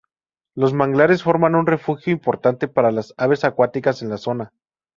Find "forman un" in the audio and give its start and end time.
1.21-1.67